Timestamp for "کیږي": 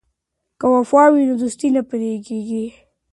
2.27-2.65